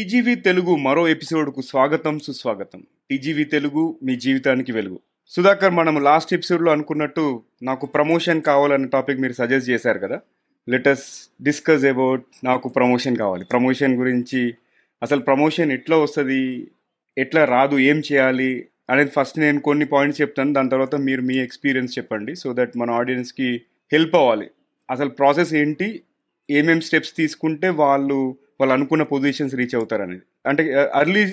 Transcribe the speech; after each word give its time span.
TGV 0.00 0.34
Telugu 0.34 0.76
మరో 0.76 1.08
ఎపిసోడ్కు 1.08 1.60
స్వాగతం 1.60 2.18
సుస్వాగతం. 2.18 2.82
టీజీవీ 3.10 3.44
తెలుగు 3.44 3.98
మీ 4.02 4.16
జీవితానికి 4.16 4.72
వెలుగు. 4.72 5.00
సుధాకర్ 5.28 5.72
మనం 5.72 6.02
లాస్ట్ 6.02 6.34
ఎపిసోడ్లో 6.34 6.72
అనుకున్నట్టు 6.72 7.42
నాకు 7.62 7.86
ప్రమోషన్ 7.86 8.42
కావాలన్న 8.42 8.86
టాపిక్ 8.86 9.20
మీరు 9.20 9.32
సజెస్ట్ 9.32 9.70
చేశారు 9.70 9.98
కదా? 9.98 10.20
లెటస్ 10.68 11.30
డిస్కస్ 11.42 11.84
అబౌట్ 11.84 12.22
నాకు 12.44 12.68
ప్రమోషన్ 12.68 13.16
కావాలి. 13.16 13.44
ప్రమోషన్ 13.44 13.94
గురించి 13.94 14.54
అసలు 15.02 15.20
ప్రమోషన్ 15.20 15.72
ఎట్లా 15.72 15.96
వస్తుంది? 15.96 16.70
ఎట్లా 17.18 17.44
రాదు? 17.44 17.78
ఏం 17.78 18.02
చేయాలి? 18.12 18.66
అనేది 18.90 19.10
ఫస్ట్ 19.10 19.38
నేను 19.38 19.60
కొన్ని 19.60 19.84
పాయింట్స్ 19.84 20.20
చెప్తాను. 20.20 20.52
దాని 20.52 20.70
తర్వాత 20.70 20.94
మీరు 20.94 21.22
మీ 21.22 21.38
ఎక్స్పీరియన్స్ 21.38 21.98
చెప్పండి. 21.98 22.36
సో 22.36 22.54
దట్ 22.58 22.76
మన 22.76 22.90
ఆడియన్స్కి 22.90 23.62
హెల్ప్ 23.92 24.14
అవ్వాలి. 24.14 24.50
అసలు 24.90 25.08
ప్రాసెస్ 25.08 25.54
ఏంటి? 25.54 26.02
ఏమేమి 26.50 26.82
స్టెప్స్ 26.82 27.16
తీసుకుంటే 27.16 27.68
వాళ్ళు 27.68 28.36
వాళ్ళు 28.60 28.74
అనుకున్న 28.74 29.02
పొజిషన్స్ 29.12 29.54
రీచ్ 29.60 29.74
అవుతారు 29.78 30.02
అనేది 30.06 30.24
అంటే 30.50 30.64
అర్లీ 31.00 31.24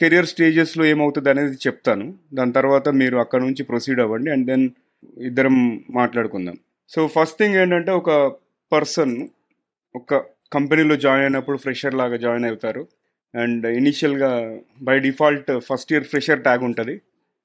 కెరియర్ 0.00 0.28
స్టేజెస్లో 0.32 0.84
ఏమవుతుంది 0.92 1.28
అనేది 1.32 1.56
చెప్తాను. 1.66 2.06
దాని 2.34 2.52
తర్వాత 2.52 2.88
మీరు 3.00 3.16
అక్కడ 3.16 3.40
నుంచి 3.42 3.62
ప్రొసీడ్ 3.70 4.00
అవ్వండి 4.04 4.30
అండ్ 4.30 4.46
దెన్ 4.46 4.64
ఇద్దరం 5.28 5.56
మాట్లాడుకుందాం. 5.90 6.56
సో 6.92 7.00
ఫస్ట్ 7.16 7.38
థింగ్ 7.40 7.58
ఏంటంటే 7.62 7.92
ఒక 8.00 8.10
పర్సన్ 8.72 9.14
ఒక 9.94 10.14
కంపెనీలో 10.52 10.96
జాయిన్ 10.96 11.24
అయినప్పుడు 11.26 11.58
ఫ్రెషర్ 11.58 11.94
లాగా 12.00 12.16
జాయిన్ 12.16 12.46
అవుతారు. 12.50 12.82
అండ్ 13.34 13.64
ఇనీషియల్గా 13.80 14.30
by 14.88 14.96
default 14.98 15.50
first 15.68 15.92
year 15.92 16.04
fresher 16.04 16.42
tag 16.46 16.64
ఉంటుంది. 16.68 16.94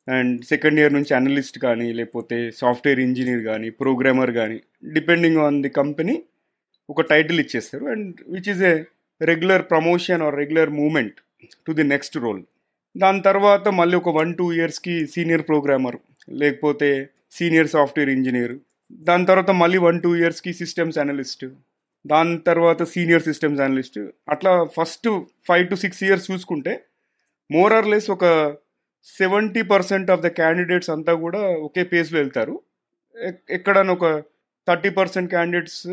అండ్ 0.08 0.34
సెకండ్ 0.46 0.80
ఇయర్ 0.80 0.94
నుంచి 0.94 1.12
అనలిస్ట్ 1.16 1.58
కానీ 1.60 1.88
లేకపోతే 1.94 2.38
సాఫ్ట్వేర్ 2.62 3.00
ఇంజనీర్ 3.00 3.44
కానీ 3.44 3.70
ప్రోగ్రామర్ 3.82 4.32
కానీ 4.32 4.58
డిపెండింగ్ 4.94 5.40
ఆన్ 5.46 5.58
ది 5.62 5.72
కంపెనీ 5.80 6.16
ఒక 6.90 7.02
టైటిల్ 7.02 7.40
ఇచ్చేస్తారు. 7.44 7.86
And 7.94 8.16
which 8.36 8.50
is 8.50 8.64
a 8.64 8.74
regular 9.22 9.70
promotion 9.70 10.22
or 10.22 10.36
regular 10.36 10.70
movement 10.70 11.20
to 11.68 11.72
the 11.72 11.84
next 11.84 12.18
role. 12.18 12.44
దాని 12.98 13.22
తర్వాత 13.22 13.68
మళ్ళీ 13.68 13.98
ఒక 13.98 14.10
వన్ 14.10 14.36
టూ 14.36 14.54
ఇయర్స్కి 14.54 15.08
సీనియర్ 15.08 15.48
ప్రోగ్రామర్ 15.48 15.98
లేకపోతే 16.30 17.10
సీనియర్ 17.32 17.68
సాఫ్ట్వేర్ 17.68 18.10
ఇంజనీర్. 18.10 18.56
దాని 18.92 19.26
తర్వాత 19.26 19.52
మళ్ళీ 19.52 19.78
వన్ 19.78 20.02
టూ 20.02 20.16
ఇయర్స్కి 20.16 20.54
సిస్టమ్స్ 20.54 20.98
అనలిస్ట్. 20.98 21.46
దాని 22.08 22.38
తర్వాత 22.38 22.84
సీనియర్ 22.84 23.24
సిస్టమ్స్ 23.24 23.62
అనలిస్ట్. 23.62 24.00
అట్లా 24.30 24.64
first 24.64 25.22
five 25.48 25.70
to 25.70 25.76
six 25.76 26.04
years 26.04 26.32
చూసుకుంటే 26.32 26.84
మోర్ 27.52 27.74
ఆర్ 27.74 27.88
లెస్ 27.88 28.10
ఒక 28.10 28.56
seventy 29.06 29.62
percent 29.62 30.12
of 30.12 30.22
the 30.22 30.28
candidates 30.28 30.90
అంతా 30.90 31.14
కూడా 31.14 31.40
ఒకే 31.40 31.84
పేస్లో 31.84 32.20
వెళ్తారు. 32.20 32.62
ఎక్కడన్నా 33.50 33.94
ఒక 33.94 34.24
థర్టీ 34.68 34.90
పర్సెంట్ 34.90 35.30
క్యాండిడేట్స్ 35.30 35.88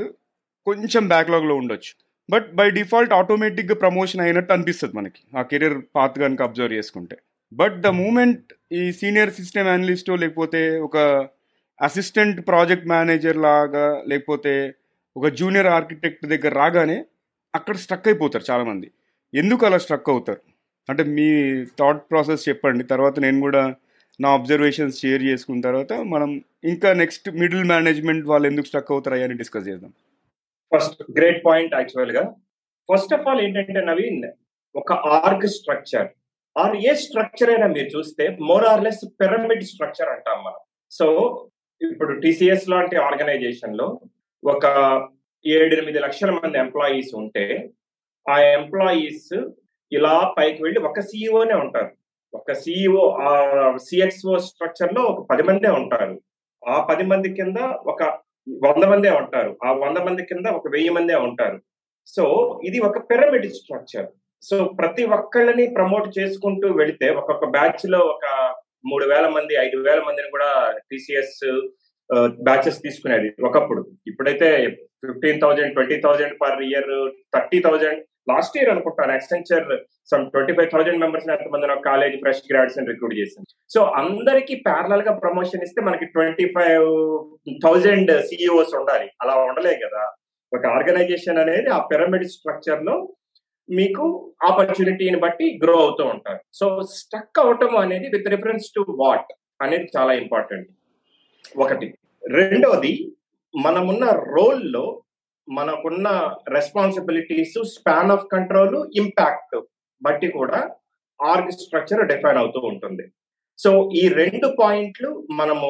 కొంచెం 0.66 1.08
బ్యాక్లాగ్లో 1.08 1.54
ఉండొచ్చు. 1.54 2.03
బట్ 2.30 2.54
బై 2.54 2.70
డిఫాల్ట్ 2.70 3.12
ఆటోమేటిక్గా 3.12 3.74
ప్రమోషన్ 3.74 4.20
అయినట్టు 4.20 4.52
అనిపిస్తుంది 4.52 4.96
మనకి. 4.96 5.38
ఆ 5.38 5.42
కెరీర్ 5.42 5.78
పాత్ 5.96 6.18
కనుక 6.18 6.42
అబ్జర్వ్ 6.42 6.72
చేసుకుంటే. 6.72 7.16
బట్ 7.52 7.80
ద 7.80 7.86
మూమెంట్ 7.86 8.52
ఈ 8.72 8.92
సీనియర్ 8.92 9.32
సిస్టమ్ 9.32 9.68
అనలిస్ట్ 9.68 10.10
లేకపోతే 10.10 10.78
ఒక 10.78 11.28
అసిస్టెంట్ 11.82 12.46
ప్రాజెక్ట్ 12.46 12.86
మేనేజర్ 12.86 13.36
లాగా 13.36 14.04
లేకపోతే 14.08 14.74
ఒక 15.16 15.26
జూనియర్ 15.26 15.66
ఆర్కిటెక్ట్ 15.66 16.26
దగ్గర 16.26 16.54
రాగానే 16.54 17.04
అక్కడ 17.54 17.76
స్ట్రక్ 17.76 18.08
అయిపోతారు 18.08 18.44
చాలామంది. 18.50 18.90
ఎందుకు 19.34 19.66
అలా 19.66 19.78
స్ట్రక్ 19.78 20.10
అవుతారు? 20.10 20.40
అంటే 20.88 21.02
మీ 21.02 21.64
థాట్ 21.64 22.02
ప్రాసెస్ 22.10 22.48
చెప్పండి. 22.48 22.84
తర్వాత 22.84 23.20
నేను 23.20 23.40
కూడా 23.40 23.74
నా 24.20 24.32
అబ్జర్వేషన్స్ 24.32 25.00
షేర్ 25.00 25.22
చేసుకున్న 25.22 25.60
తర్వాత 25.60 25.92
మనం 25.92 26.42
ఇంకా 26.64 26.92
నెక్స్ట్ 26.92 27.30
మిడిల్ 27.30 27.64
మేనేజ్మెంట్ 27.64 28.26
వాళ్ళు 28.26 28.48
ఎందుకు 28.48 28.66
స్ట్రక్ 28.66 28.92
అవుతారు 28.92 29.16
అని 29.16 29.34
డిస్కస్ 29.34 29.68
చేద్దాం. 29.68 29.92
ఫస్ట్ 30.74 31.02
గ్రేట్ 31.18 31.40
పాయింట్ 31.46 31.74
యాక్చువల్గా. 31.74 32.34
ఫస్ట్ 32.88 33.14
ఆఫ్ 33.14 33.26
ఆల్ 33.28 33.40
ఏంటంటే 33.40 33.80
నవీన్ 33.80 34.24
ఒక 34.76 34.92
org 34.92 35.48
structure 35.48 36.08
or 36.58 36.76
a 36.76 36.94
structure 36.94 37.50
అయినా 37.50 37.66
మీరు 37.66 37.98
చూస్తే 37.98 38.36
more 38.40 38.64
or 38.64 38.84
less 38.84 39.04
pyramid 39.20 39.64
structure 39.64 40.08
అంటాం 40.08 40.38
మనం. 40.44 40.60
సో 40.90 41.06
ఇప్పుడు 41.80 42.20
టీసీఎస్ 42.20 42.68
లాంటి 42.68 42.96
ఆర్గనైజేషన్లో 42.96 44.00
ఒక 44.44 44.64
ఏడెనిమిది 45.46 45.98
లక్షల 45.98 46.30
మంది 46.30 46.58
ఎంప్లాయీస్ 46.58 47.14
ఉంటే 47.14 47.70
ఆ 48.30 48.38
ఎంప్లాయీస్ 48.38 49.34
ఇలా 49.92 50.34
పైకి 50.38 50.62
వెళ్ళి 50.62 50.80
ఒక 50.80 51.00
సీఈఓనే 51.00 51.54
ఉంటారు. 51.54 51.90
ఒక 52.34 52.52
సిఇఓ 52.52 53.02
ఆ 53.10 53.32
సిఎక్స్ఓ 53.76 54.36
స్ట్రక్చర్లో 54.38 55.02
ఒక 55.02 55.26
పది 55.30 55.42
మందే 55.42 55.70
ఉంటారు. 55.70 56.22
ఆ 56.68 56.84
పది 56.84 57.04
మంది 57.06 57.28
కింద 57.34 57.56
ఒక 57.92 58.02
వంద 58.46 58.84
మందే 58.92 59.10
ఉంటారు. 59.20 59.50
ఆ 59.66 59.70
వంద 59.84 59.98
మంది 60.06 60.22
కింద 60.30 60.46
ఒక 60.58 60.68
వెయ్యి 60.74 60.90
మందే 60.96 61.16
ఉంటారు. 61.28 61.58
సో 62.14 62.24
ఇది 62.68 62.78
ఒక 62.88 62.98
పిరమిడ్ 63.10 63.48
స్ట్రక్చర్. 63.58 64.08
సో 64.42 64.56
ప్రతి 64.80 65.04
ఒక్కళ్ళని 65.16 65.64
ప్రమోట్ 65.76 66.08
చేసుకుంటూ 66.18 66.68
వెళితే 66.80 67.06
ఒక్కొక్క 67.20 67.44
బ్యాచ్లో 67.56 68.00
ఒక 68.14 68.26
మూడు 68.90 69.04
వేల 69.12 69.26
మంది 69.36 69.54
ఐదు 69.66 69.76
వేల 69.86 70.00
మందిని 70.08 70.28
కూడా 70.30 70.48
టీసీఎస్ 70.90 71.38
బ్యాచెస్ 72.46 72.82
తీసుకునేది 72.82 73.28
ఒకప్పుడు. 73.48 73.82
ఇప్పుడైతే 74.06 74.48
fifteen 75.06 75.40
thousand 75.44 75.74
twenty 75.76 75.96
thousand 76.00 76.34
per 76.42 76.60
year 76.68 76.92
thirty 77.34 77.58
thousand 77.66 78.00
last 78.28 78.58
year 78.58 78.70
అనుకుంటాను 78.70 79.12
Accenture 79.12 79.80
some 80.10 80.30
twenty 80.30 80.52
five 80.52 80.70
thousand 80.70 81.00
members 81.00 81.28
ఎంతమంది 81.28 81.66
కాలేజ్ 81.80 82.16
ఫ్రెష్ 82.16 82.52
గ్రాడ్స్ 82.52 82.78
రిక్రూట్ 82.78 83.18
చేసింది. 83.18 83.54
సో 83.74 83.84
అందరికి 83.84 84.54
ప్యారలల్గా 84.54 85.12
ప్రమోషన్ 85.12 85.62
ఇస్తే 85.62 85.82
మనకి 85.82 86.04
ట్వంటీ 86.04 86.44
ఫైవ్ 86.44 87.18
థౌజండ్ 87.62 88.22
సిఇఓస్ 88.22 88.74
ఉండాలి. 88.74 89.10
అలా 89.22 89.34
ఉండలే 89.36 89.74
కదా. 89.74 90.12
ఒక 90.54 90.66
ఆర్గనైజేషన్ 90.66 91.38
అనేది 91.38 91.68
ఆ 91.68 91.78
పిరమిడ్ 91.78 92.24
స్ట్రక్చర్లో 92.24 93.08
మీకు 93.70 94.34
ఆపర్చునిటీని 94.50 95.18
బట్టి 95.18 95.60
గ్రో 95.62 95.78
అవుతూ 95.78 96.04
ఉంటారు. 96.04 96.38
సో 96.54 96.82
స్టక్ 96.82 97.38
అవటం 97.38 97.76
అనేది 97.76 98.08
విత్ 98.08 98.28
రిఫరెన్స్ 98.28 98.70
టు 98.74 98.86
వాట్ 98.90 99.32
అనేది 99.62 99.86
చాలా 99.96 100.12
ఇంపార్టెంట్ 100.12 100.68
ఒకటి. 101.58 101.94
రెండోది 102.32 103.12
మనమున్న 103.64 104.04
రోల్లో 104.06 105.02
మనకున్న 105.48 106.08
responsibilities 106.56 107.58
span 107.74 108.12
of 108.14 108.28
control 108.34 108.76
impact 109.00 109.56
బట్టి 110.02 110.28
కూడా 110.38 110.58
ఆర్గ్ 111.20 111.52
స్ట్రక్చర్ 111.56 112.02
డిఫైన్ 112.12 112.38
అవుతూ 112.42 112.60
ఉంటుంది. 112.70 113.04
సో 113.58 113.70
ఈ 114.00 114.04
రెండు 114.20 114.48
పాయింట్లు 114.60 115.10
మనము 115.40 115.68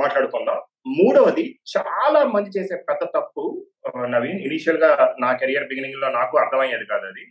మాట్లాడుకుందాం. 0.00 0.58
మూడవది 0.98 1.44
చాలా 1.74 2.20
మంది 2.32 2.50
చేసే 2.56 2.76
పెద్ద 2.88 3.02
తప్పు 3.16 3.42
నవీన్ 4.14 4.40
ఇనిషియల్గా 4.48 4.90
నా 5.24 5.30
కెరియర్ 5.40 5.68
బిగినింగ్లో 5.70 6.08
నాకు 6.18 6.34
అర్థమయ్యేది 6.42 6.86
కాదు 6.92 7.06
అది. 7.10 7.24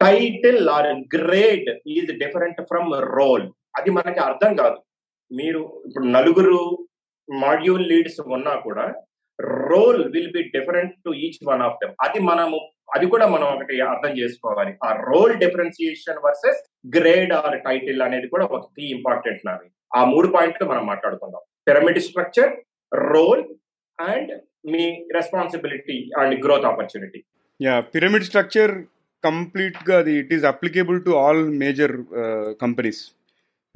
Title 0.00 0.62
or 0.76 0.88
grade 1.16 1.70
is 1.96 2.12
different 2.22 2.60
from 2.70 2.90
role 3.16 3.46
అది 3.78 3.90
మనకి 3.98 4.20
అర్థం 4.28 4.52
కాదు. 4.60 4.78
మీరు 5.30 5.62
ఇప్పుడు 5.86 6.06
నలుగురు 6.16 6.60
మాడ్యూల్ 7.28 7.84
లీడ్స్ 7.90 8.20
ఉన్నా 8.36 8.54
కూడా 8.66 8.86
role 9.70 10.00
will 10.14 10.32
be 10.36 10.42
different 10.56 10.94
to 11.06 11.10
each 11.24 11.40
one 11.50 11.62
of 11.68 11.78
them 11.82 11.94
అది 12.06 12.20
మనము 12.30 12.58
అది 12.96 13.06
కూడా 13.06 13.26
మనం 13.32 13.46
ఒకటి 13.54 13.74
అర్థం 13.90 14.12
చేసుకోవాలి. 14.20 14.72
ఆ 14.86 14.88
role 15.10 15.34
differentiation 15.42 16.22
versus 16.24 16.60
grade 16.96 17.32
or 17.32 17.56
title 17.66 18.00
అనేది 18.06 18.28
కూడా 18.34 18.44
ఒక 18.48 18.60
కీ 18.76 18.84
ఇంపార్టెంట్ 18.96 19.44
నావి 19.48 19.68
ఆ 19.92 20.00
మూడు 20.04 20.28
పాయింట్లు 20.34 20.66
మనం 20.72 20.84
మాట్లాడుకుందాం. 20.86 21.42
Pyramid 21.68 22.00
structure 22.08 22.52
role 22.92 23.42
and 23.98 24.32
me 24.72 24.84
responsibility 25.18 25.98
and 26.20 26.34
growth 26.44 26.66
opportunity 26.70 27.20
yeah 27.60 27.74
pyramid 27.94 28.28
structure 28.30 28.72
కంప్లీట్గా 29.24 29.96
అది 30.02 30.12
it 30.22 30.32
is 30.36 30.44
applicable 30.52 30.98
to 31.06 31.12
all 31.22 31.42
major 31.62 31.94
companies 32.60 33.02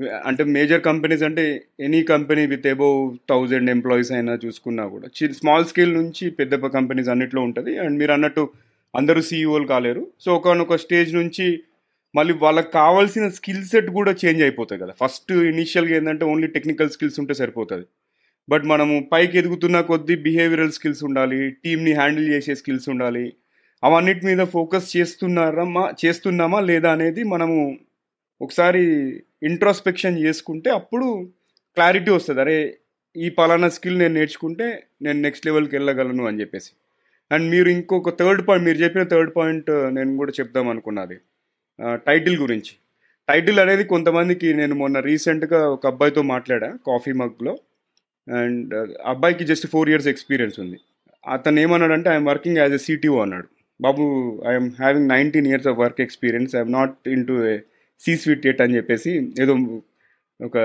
అంటే 0.01 0.45
మేజర్ 0.45 0.81
కంపెనీస్ 0.81 1.23
అంటే 1.23 1.65
any 1.81 2.03
company 2.03 2.47
with 2.47 2.67
above 2.67 3.17
thousand 3.31 3.71
employees 3.71 4.13
అయినా 4.13 4.39
చూసుకున్నా 4.45 4.87
కూడా. 4.87 5.09
స్మాల్ 5.33 5.65
స్కేల్ 5.65 5.95
నుంచి 5.95 6.31
పెద్ద 6.31 6.55
కంపెనీస్ 6.67 7.09
అన్నిట్లో 7.09 7.43
ఉంటుంది. 7.43 7.79
అండ్ 7.79 7.99
మీరు 7.99 8.13
అన్నట్టు 8.13 8.49
అందరూ 8.97 9.21
సీఈఓలు 9.21 9.67
కాలేరు. 9.67 10.07
సో 10.21 10.35
ఒకనొక 10.35 10.77
స్టేజ్ 10.77 11.15
నుంచి 11.15 11.63
మళ్ళీ 12.17 12.35
వాళ్ళకి 12.35 12.71
కావాల్సిన 12.71 13.29
స్కిల్ 13.29 13.65
సెట్ 13.65 13.91
కూడా 13.91 14.13
చేంజ్ 14.25 14.43
అయిపోతాయి 14.43 14.81
కదా. 14.81 14.93
ఫస్ట్ 15.03 15.33
ఇనీషియల్గా 15.33 15.97
ఏంటంటే 15.97 16.25
ఓన్లీ 16.25 16.47
టెక్నికల్ 16.47 16.91
స్కిల్స్ 16.91 17.21
ఉంటే 17.21 17.35
సరిపోతుంది. 17.35 17.87
బట్ 18.49 18.65
మనము 18.65 19.09
పైకి 19.13 19.39
ఎదుగుతున్న 19.39 19.81
కొద్దీ 19.81 20.17
బిహేవియరల్ 20.17 20.73
స్కిల్స్ 20.73 21.05
ఉండాలి 21.05 21.51
టీమ్ని 21.51 21.93
హ్యాండిల్ 21.93 22.29
చేసే 22.29 22.55
స్కిల్స్ 22.55 22.89
ఉండాలి 22.89 23.33
అవన్నిటి 23.83 24.27
మీద 24.27 24.45
ఫోకస్ 24.45 24.97
చేస్తున్నారమ్మా 24.97 25.95
చేస్తున్నామా 26.05 26.61
లేదా 26.61 26.93
అనేది 26.93 27.23
మనము 27.25 27.77
ఒకసారి 28.41 28.85
ఇంట్రోస్పెక్షన్ 29.51 30.23
చేసుకుంటే 30.25 30.69
అప్పుడు 30.79 31.07
క్లారిటీ 31.77 32.11
వస్తుంది. 32.11 32.41
అరే 32.45 32.57
ఈ 33.17 33.29
పలానా 33.39 33.69
స్కిల్ 33.77 33.99
నేను 33.99 34.15
నేర్చుకుంటే 34.19 34.67
నేను 35.05 35.19
నెక్స్ట్ 35.27 35.47
లెవెల్కి 35.49 35.75
వెళ్ళగలను 35.77 36.25
అని 36.31 36.41
చెప్పేసి. 36.43 36.71
అండ్ 37.31 37.47
మీరు 37.51 37.69
ఇంకొక 37.77 38.13
థర్డ్ 38.21 38.43
పాయింట్ 38.49 38.67
మీరు 38.69 38.79
చెప్పిన 38.85 39.05
థర్డ్ 39.13 39.33
పాయింట్ 39.37 39.69
uh, 39.77 39.87
నేను 39.97 40.17
కూడా 40.21 40.33
చెప్దాం 40.41 40.67
అనుకున్నది. 40.73 41.17
Uh, 41.79 41.97
టైటిల్ 42.09 42.37
గురించి. 42.45 42.75
టైటిల్ 43.29 43.59
అనేది 43.65 43.85
కొంతమందికి 43.93 44.49
నేను 44.61 44.75
మొన్న 44.75 44.99
రీసెంట్గా 45.11 45.61
ఒక 45.77 45.85
అబ్బాయితో 45.87 46.23
మాట్లాడా 46.33 46.69
కాఫీ 46.89 47.13
మగ్లో 47.21 47.55
అండ్ 48.29 48.75
అబ్బాయికి 49.13 49.45
జస్ట్ 49.51 49.67
ఫోర్ 49.67 49.91
ఇయర్స్ 49.93 50.09
ఎక్స్పీరియన్స్ 50.13 50.57
ఉంది. 50.65 50.79
అతను 51.25 51.61
ఏమన్నాడంటే 51.65 52.09
I'm 52.15 52.29
working 52.33 52.59
as 52.63 52.75
a 52.79 52.83
CTO 52.87 53.17
అన్నాడు. 53.25 53.49
బాబు 53.81 54.05
I'm 54.51 54.69
having 54.83 55.09
nineteen 55.15 55.49
years 55.53 55.69
of 55.73 55.79
work 55.85 56.01
experience 56.07 56.53
I'm 56.59 56.73
not 56.79 56.97
into 57.27 57.37
C 58.01 58.17
suite 58.17 58.47
yet 58.47 58.63
అని 58.63 58.77
చెప్పేసి 58.77 59.35
ఏదో 59.41 59.83
ఒక 60.45 60.57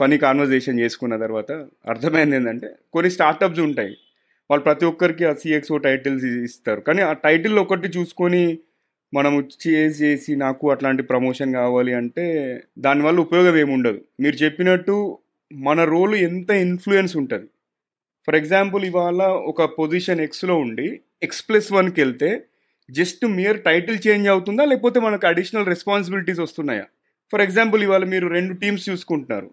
ఫనీ 0.00 0.18
కాన్వర్జేషన్ 0.18 0.80
చేసుకున్న 0.80 1.16
తర్వాత 1.16 1.52
అర్థమైంది 1.88 2.36
ఏంటంటే 2.36 2.74
కొన్ని 2.92 3.10
స్టార్టప్స్ 3.10 3.60
ఉంటాయి. 3.60 3.96
వాళ్ళు 4.50 4.64
ప్రతి 4.64 4.84
ఒక్కరికి 4.84 5.24
ఆ 5.24 5.32
సిఎక్స్ఓ 5.32 5.76
టైటిల్స్ 5.76 6.24
ఇస్తారు. 6.24 6.80
కానీ 6.80 7.02
ఆ 7.02 7.12
టైటిల్ 7.12 7.58
ఒకటి 7.58 7.88
చూసుకొని 7.88 8.58
మనం 9.14 9.48
చేసి 9.68 10.36
నాకు 10.36 10.70
అట్లాంటి 10.70 11.02
ప్రమోషన్ 11.02 11.52
కావాలి 11.52 11.92
అంటే 11.92 12.60
దానివల్ల 12.78 13.20
ఉపయోగం 13.20 13.56
ఏమి 13.56 13.72
ఉండదు. 13.72 14.00
మీరు 14.20 14.36
చెప్పినట్టు 14.36 15.18
మన 15.52 15.84
రోల్ 15.84 16.14
ఎంత 16.14 16.50
ఇన్ఫ్లుయెన్స్ 16.50 17.16
ఉంటుంది. 17.16 17.46
ఫర్ 18.26 18.36
ఎగ్జాంపుల్ 18.36 18.84
ఇవాళ 18.84 19.22
ఒక 19.22 19.62
పొజిషన్ 19.62 20.20
ఎక్స్లో 20.20 20.56
ఉండి 20.56 21.00
ఎక్స్ 21.22 21.48
ప్లస్ 21.48 21.72
వన్కి 21.72 22.00
వెళ్తే 22.00 22.42
జస్ట్ 22.88 23.24
మియర్ 23.38 23.58
టైటిల్ 23.68 23.98
చేంజ్ 24.06 24.28
అవుతుందా? 24.28 24.64
లేకపోతే 24.70 25.00
మనకు 25.00 25.26
అడిషనల్ 25.32 25.68
రెస్పాన్సిబిలిటీస్ 25.72 26.40
వస్తున్నాయా? 26.44 26.86
ఫర్ 27.32 27.42
ఎగ్జాంపుల్ 27.46 27.82
ఇవాళ 27.86 28.04
మీరు 28.14 28.26
రెండు 28.36 28.54
టీమ్స్ 28.62 28.86
చూసుకుంటున్నారు. 28.90 29.50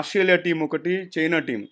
ఆస్ట్రేలియా 0.00 0.36
టీం 0.44 0.58
ఒకటి 0.66 0.94
చైనా 1.16 1.38
టీం 1.48 1.62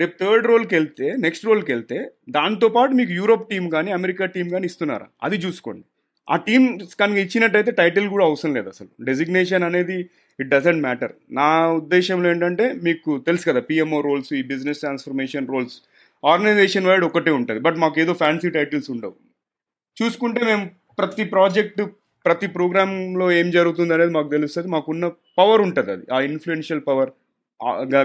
రేపు 0.00 0.14
థర్డ్ 0.20 0.46
రోల్కి 0.50 0.74
వెళ్తే 0.78 1.06
నెక్స్ట్ 1.24 1.46
రోల్కి 1.46 1.70
వెళ్తే 1.74 1.98
దాంతోపాటు 2.36 2.92
మీకు 2.98 3.12
యూరోప్ 3.20 3.48
టీం 3.52 3.64
కానీ 3.74 3.90
అమెరికా 3.96 4.26
టీం 4.34 4.46
కానీ 4.54 4.66
ఇస్తున్నారా? 4.70 5.06
అది 5.26 5.36
చూసుకోండి. 5.44 5.84
ఆ 6.28 6.36
టీం 6.46 6.62
కనుక 7.00 7.18
ఇచ్చినట్టయితే 7.24 7.70
టైటిల్ 7.80 8.06
కూడా 8.14 8.24
అవసరం 8.30 8.52
లేదు 8.58 8.68
అసలు. 8.74 8.90
డెసిగ్నేషన్ 9.08 9.64
అనేది 9.68 9.98
ఇట్ 10.38 10.50
డజంట్ 10.54 10.82
మ్యాటర్ 10.86 11.14
నా 11.38 11.48
ఉద్దేశంలో 11.80 12.28
ఏంటంటే 12.32 12.66
మీకు 12.86 13.10
తెలుసు 13.28 13.44
కదా 13.50 13.60
పిఎంఓ 13.70 14.00
రోల్స్ 14.08 14.30
ఈ 14.40 14.42
business 14.52 14.82
transformation 14.84 15.48
roles 15.54 15.76
organization 16.22 16.88
wide 16.90 17.06
ఒకటే 17.08 17.32
ఉంటుంది. 17.38 17.60
బట్ 17.66 17.78
మాకు 17.84 18.00
ఏదో 18.04 18.14
ఫ్యాన్సీ 18.22 18.50
టైటిల్స్ 18.58 18.90
ఉండవు. 18.94 19.16
చూసుకుంటే 20.02 20.40
మేము 20.44 20.70
ప్రతి 20.98 21.24
ప్రాజెక్ట్ 21.24 21.82
ప్రతి 22.24 22.46
ప్రోగ్రాంలో 22.46 23.32
ఏం 23.32 23.50
జరుగుతుంది 23.50 23.94
అనేది 23.94 24.12
మాకు 24.12 24.28
తెలుస్తుంది. 24.28 24.68
మాకున్న 24.68 25.10
పవర్ 25.38 25.60
ఉంటుంది 25.60 25.90
అది. 25.92 26.04
ఆ 26.12 26.20
ఇన్ఫ్లుయెన్షియల్ 26.20 26.82
పవర్ 26.88 27.10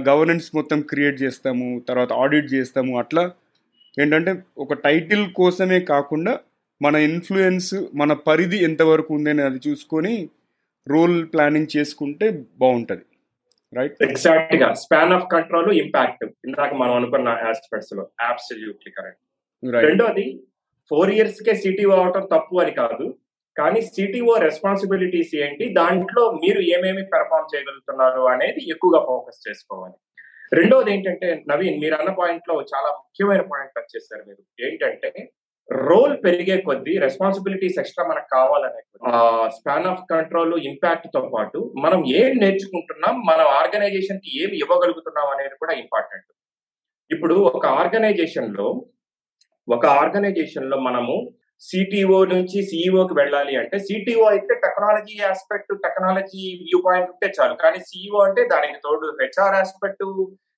గవర్నెన్స్ 0.09 0.51
మొత్తం 0.55 0.81
క్రియేట్ 0.81 1.21
చేస్తాము 1.21 1.81
తర్వాత 1.87 2.13
ఆడిట్ 2.13 2.53
చేస్తాము 2.53 2.99
అట్లా 2.99 3.31
ఏంటంటే 4.01 4.31
ఒక 4.57 4.73
టైటిల్ 4.73 5.33
కోసమే 5.33 5.79
కాకుండా 5.79 6.39
మన 6.81 6.95
ఇన్ఫ్లుయెన్స్ 6.95 7.73
మన 7.93 8.13
పరిధి 8.13 8.63
ఎంతవరకు 8.63 9.13
ఉందని 9.13 9.41
అది 9.41 9.59
చూసుకొని 9.67 10.29
రోల్ 10.87 11.27
ప్లానింగ్ 11.33 11.77
చేసుకుంటే 11.77 12.43
బాగుంటుంది. 12.59 13.05
రైట్? 13.73 14.03
ఎగ్జాక్ట్గా. 14.03 14.73
స్పాన్ 14.73 15.13
ఆఫ్ 15.13 15.27
కంట్రోల్ 15.31 15.71
ఇంపాక్ట్ 15.77 16.23
ఇందాక 16.45 16.73
మనం 16.73 16.93
అనుకున్న 16.93 17.29
ఆస్పెక్ట్స్లో. 17.29 18.07
అబ్సల్యూట్లీ 18.21 18.93
కరెక్ట్ 18.97 19.21
రెండోది 19.83 20.39
ఫోర్ 20.91 21.11
ఇయర్స్ 21.15 21.41
కే 21.45 21.53
సిటీఓ 21.63 21.91
అవటం 22.01 22.23
తప్పు 22.33 22.55
అని 22.63 22.73
కాదు. 22.79 23.05
కానీ 23.57 23.79
సిటీఓ 23.95 24.33
రెస్పాన్సిబిలిటీస్ 24.47 25.33
ఏంటి? 25.43 25.65
దాంట్లో 25.79 26.23
మీరు 26.43 26.61
ఏమేమి 26.75 27.03
పెర్ఫామ్ 27.13 27.51
చేయగలుగుతున్నారు 27.51 28.23
అనేది 28.33 28.61
ఎక్కువగా 28.73 29.01
ఫోకస్ 29.09 29.39
చేసుకోవాలి. 29.47 29.95
రెండోది 30.59 30.89
ఏంటంటే 30.93 31.27
నవీన్ 31.49 31.77
మీరు 31.83 31.95
అన్న 31.99 32.11
పాయింట్లో 32.19 32.55
చాలా 32.71 32.89
ముఖ్యమైన 32.99 33.43
పాయింట్ 33.51 33.77
వచ్చేసారు 33.79 34.23
మీరు. 34.29 34.41
ఏంటంటే 34.65 35.11
రోల్ 35.89 36.13
పెరిగే 36.23 36.55
కొద్దీ 36.67 36.93
రెస్పాన్సిబిలిటీస్ 37.03 37.77
ఎక్స్ట్రా 37.81 38.03
మనకు 38.09 38.29
కావాలనే 38.35 38.81
స్పాన్ 39.57 39.87
ఆఫ్ 39.91 40.01
కంట్రోల్ 40.13 40.55
ఇంపాక్ట్తో 40.69 41.21
పాటు 41.33 41.59
మనం 41.85 41.99
ఏం 42.21 42.33
నేర్చుకుంటున్నాం 42.43 43.15
మనం 43.29 43.45
ఆర్గనైజేషన్కి 43.59 44.31
ఏమి 44.41 44.55
ఇవ్వగలుగుతున్నాం 44.63 45.29
అనేది 45.35 45.55
కూడా 45.61 45.73
ఇంపార్టెంట్. 45.83 46.29
ఇప్పుడు 47.11 47.37
ఒక 47.57 47.65
ఆర్గనైజేషన్లో 47.81 48.67
ఒక 49.67 49.85
ఆర్గనైజేషన్లో 50.01 50.77
మనము 50.87 51.15
సిటిఓ 51.61 52.17
నుంచి 52.31 52.59
సిఇఓకి 52.69 53.13
వెళ్ళాలి 53.19 53.53
అంటే 53.59 53.77
సిటిఓ 53.87 54.23
అయితే 54.31 54.53
technology 54.63 55.15
aspect 55.31 55.71
technology 55.83 56.41
view 56.63 56.79
point 56.87 57.11
ఉంటే 57.13 57.27
చాలు. 57.37 57.55
కానీ 57.63 57.79
సిఇఓ 57.89 58.19
అంటే 58.27 58.41
దానికి 58.53 58.77
తోడు 58.85 59.09
హెచ్ఆర్ 59.21 59.55
ఆస్పెక్ట్ 59.61 60.03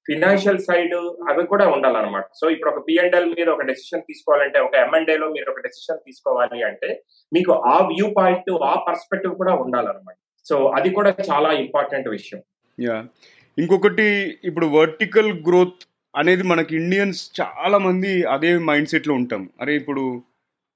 ఫినాన్షియల్ 0.06 0.60
సైడ్ 0.60 0.96
అవి 1.30 1.44
కూడా 1.52 1.66
ఉండాలన్నమాట. 1.76 2.26
సో 2.40 2.46
ఇప్పుడు 2.56 2.72
ఒక 2.72 2.82
పిఎండ్ఎల్ 2.88 3.30
మీద 3.38 3.48
ఒక 3.56 3.64
డెసిషన్ 3.70 4.08
తీసుకోవాలంటే 4.10 4.60
ఒక 4.60 4.76
ఎంఎన్డే 4.86 5.16
లో 5.22 5.28
మీరు 5.36 5.48
ఒక 5.54 5.62
డెసిషన్ 5.68 6.04
తీసుకోవాలి 6.08 6.60
అంటే 6.70 6.90
మీకు 7.32 7.52
ఆ 7.74 7.78
వ్యూ 7.92 8.08
పాయింట్ 8.20 8.52
ఆ 8.72 8.76
పర్స్పెక్టివ్ 8.88 9.34
కూడా 9.42 9.54
ఉండాలన్నమాట. 9.64 10.18
సో 10.46 10.58
అది 10.78 10.90
కూడా 10.98 11.12
చాలా 11.30 11.52
ఇంపార్టెంట్ 11.64 12.10
విషయం. 12.18 12.42
యా 12.78 12.98
ఇంకొకటి 13.58 14.08
ఇప్పుడు 14.50 14.68
వర్టికల్ 14.80 15.32
గ్రోత్ 15.50 15.84
అనేది 16.20 16.44
మనకి 16.52 16.74
ఇండియన్స్ 16.82 17.22
చాలామంది 17.40 18.12
అదే 18.36 18.52
మైండ్ 18.70 18.92
సెట్లో 18.94 19.14
ఉంటాం. 19.22 19.44
అరే 19.62 19.74
ఇప్పుడు 19.82 20.04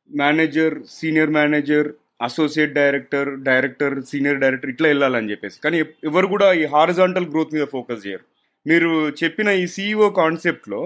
manager 0.10 0.76
senior 0.98 1.36
manager 1.40 1.90
associate 2.28 2.74
director 2.80 3.30
director 3.50 3.96
senior 4.12 4.42
director 4.44 4.72
ఇట్లా 4.74 4.88
వెళ్ళాలని 4.92 5.32
చెప్పేసి. 5.32 5.58
కానీ 5.66 5.78
ఎవరు 6.10 6.28
కూడా 6.34 6.48
ఈ 6.62 6.64
హారిజాంటల్ 6.74 7.30
గ్రోత్ 7.34 7.54
మీద 7.58 7.68
ఫోకస్ 7.76 8.04
చేయరు. 8.06 8.26
మీరు 8.66 8.90
చెప్పిన 9.22 9.50
ఈ 9.62 9.66
సీఈఓ 9.76 10.10
కాన్సెప్ట్లో 10.22 10.82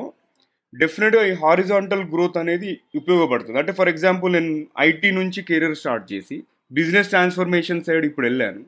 డెఫినెట్గా 0.74 1.24
ఈ 1.32 1.34
హారిజాంటల్ 1.44 2.04
గ్రోత్ 2.14 2.38
అనేది 2.42 2.70
ఉపయోగపడుతుంది. 3.00 3.58
అంటే 3.62 3.74
ఫర్ 3.80 3.92
ఎగ్జాంపుల్ 3.94 4.32
నేను 4.38 4.54
ఐటీ 4.90 5.10
నుంచి 5.20 5.40
కెరీర్ 5.50 5.80
స్టార్ట్ 5.82 6.06
చేసి 6.14 6.38
బిజినెస్ 6.80 7.12
ట్రాన్స్ఫర్మేషన్ 7.14 7.84
సైడ్ 7.88 8.06
ఇప్పుడు 8.10 8.26
వెళ్ళాను. 8.30 8.62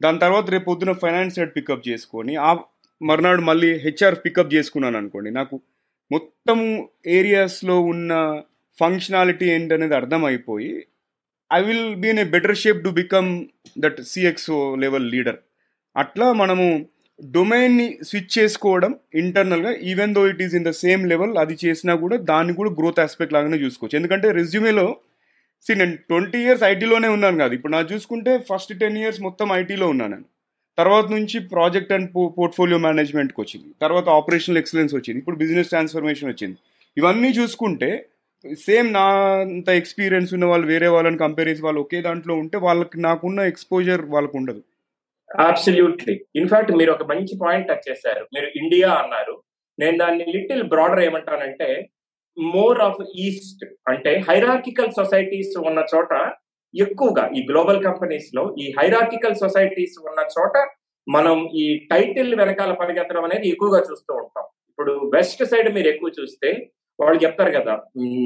దాని 0.00 0.18
తర్వాత 0.24 0.46
రేపు 0.54 0.66
పొద్దున 0.70 0.92
ఫైనాన్స్ 1.02 1.36
సైడ్ 1.38 1.52
పికప్ 1.56 1.88
చేసుకొని 1.88 2.34
ఆ 2.48 2.50
మర్నాడు 3.00 3.42
మళ్ళీ 3.50 3.70
హెచ్ఆర్ 3.84 4.16
పికప్ 4.24 4.54
చేసుకున్నాను 4.56 4.96
అనుకోండి. 5.00 5.30
నాకు 5.38 5.56
మొత్తం 6.10 6.58
ఏరియాస్లో 7.18 7.76
ఉన్న 7.92 8.12
ఫంక్షనాలిటీ 8.78 9.46
ఏంటనేది 9.56 9.94
అర్థమైపోయి 10.00 10.72
I 11.50 11.60
will 11.68 11.88
be 12.02 12.08
in 12.12 12.20
a 12.22 12.26
better 12.34 12.56
shape 12.62 12.80
to 12.86 12.90
become 13.00 13.28
that 13.84 14.00
CXO 14.12 14.58
level 14.84 15.06
leader 15.14 15.38
అట్లా 15.96 16.26
మనము 16.42 16.66
డొమైన్ని 17.18 17.86
స్విచ్ 18.08 18.32
చేసుకోవడం 18.38 18.92
ఇంటర్నల్గా 19.22 19.72
even 19.90 20.14
though 20.16 20.22
it 20.32 20.42
is 20.46 20.54
in 20.58 20.66
the 20.68 20.72
same 20.82 21.02
level 21.12 21.34
అది 21.42 21.54
చేసినా 21.64 21.94
కూడా 22.04 22.16
దాన్ని 22.30 22.52
కూడా 22.60 22.70
గ్రోత్ 22.78 23.02
ఆస్పెక్ట్ 23.04 23.34
లాగానే 23.36 23.58
చూసుకోవచ్చు. 23.64 23.98
ఎందుకంటే 24.00 24.28
రెజ్యూమేలో 24.38 24.86
సి 25.66 25.74
నేను 25.80 25.96
ట్వంటీ 26.10 26.38
ఇయర్స్ 26.44 26.64
ఐటీలోనే 26.72 27.08
ఉన్నాను 27.16 27.38
కాదు. 27.42 27.52
ఇప్పుడు 27.58 27.72
నా 27.76 27.82
చూసుకుంటే 27.92 28.32
ఫస్ట్ 28.50 28.72
టెన్ 28.80 28.98
ఇయర్స్ 29.02 29.20
మొత్తం 29.26 29.48
ఐటీలో 29.60 29.86
ఉన్నాను 29.94 30.12
నేను. 30.14 30.26
తర్వాత 30.78 31.10
నుంచి 31.10 31.40
ప్రాజెక్ట్ 31.40 31.92
అండ్ 31.92 32.14
పోర్ట్ఫోలియో 32.14 32.78
మేనేజ్మెంట్కి 32.78 33.40
వచ్చింది. 33.40 33.66
తర్వాత 33.80 34.08
ఆపరేషనల్ 34.08 34.58
ఎక్సలెన్స్ 34.58 34.94
వచ్చింది. 34.94 35.18
ఇప్పుడు 35.18 35.36
బిజినెస్ 35.36 35.68
ట్రాన్స్ఫర్మేషన్ 35.68 36.28
వచ్చింది. 36.28 36.56
ఇవన్నీ 36.96 37.28
చూసుకుంటే 37.28 38.06
సేమ్ 38.52 38.92
నా 38.92 39.04
అంత 39.40 39.68
ఎక్స్పీరియన్స్ 39.68 40.34
ఉన్న 40.34 40.44
వాళ్ళు 40.44 40.66
వేరే 40.66 40.88
వాళ్ళని 40.88 41.18
కంపేర్ 41.18 41.48
చేసి 41.48 41.62
వాళ్ళు 41.62 41.80
ఒకే 41.80 42.00
దాంట్లో 42.00 42.34
ఉంటే 42.34 42.58
వాళ్ళకి 42.58 43.00
నాకున్న 43.00 43.40
ఎక్స్పోజర్ 43.40 44.02
వాళ్ళకు 44.02 44.36
ఉండదు. 44.36 44.62
అబ్సల్యూట్లీ 45.38 46.20
ఇన్ఫాక్ట్ 46.36 46.72
మీరు 46.72 46.92
ఒక 46.92 47.02
మంచి 47.02 47.38
పాయింట్ 47.42 47.68
టచ్ 47.68 47.90
చేశారు. 47.90 48.26
మీరు 48.34 48.46
ఇండియా 48.46 48.90
అన్నారు. 48.90 49.42
నేను 49.78 49.98
దాన్ని 49.98 50.24
లిటిల్ 50.24 50.62
బ్రాడర్ 50.62 51.00
ఏమంటానంటే 51.00 51.90
మోర్ 52.38 52.80
ఆఫ్ 52.80 53.06
ఈస్ట్ 53.16 53.64
అంటే 53.88 54.24
హైరార్కికల్ 54.30 54.92
సొసైటీస్ 54.92 55.58
ఉన్న 55.58 55.84
చోట 55.94 56.32
ఎక్కువగా 56.74 57.24
ఈ 57.34 57.40
గ్లోబల్ 57.46 57.84
కంపెనీస్లో 57.84 58.42
ఈ 58.58 58.66
హైరాటికల్ 58.78 59.34
సొసైటీస్ 59.34 59.96
ఉన్న 60.00 60.20
చోట 60.34 60.56
మనం 61.06 61.48
ఈ 61.54 61.64
టైటిల్ 61.90 62.34
వెనకాల 62.34 62.72
పరిగెత్తడం 62.72 63.24
అనేది 63.24 63.46
ఎక్కువగా 63.48 63.80
చూస్తూ 63.80 64.12
ఉంటాం. 64.14 64.46
ఇప్పుడు 64.70 64.92
వెస్ట్ 65.12 65.44
సైడ్ 65.44 65.74
మీరు 65.74 65.88
ఎక్కువ 65.88 66.10
చూస్తే 66.18 66.50
వాళ్ళు 66.98 67.18
చెప్తారు 67.24 67.50
కదా 67.50 67.74